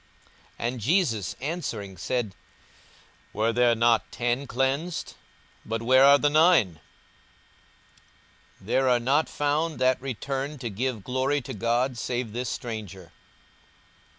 [0.59, 2.33] 42:017:017 And Jesus answering said,
[3.33, 5.13] Were there not ten cleansed?
[5.63, 6.79] but where are the nine?
[8.63, 13.11] 42:017:018 There are not found that returned to give glory to God, save this stranger.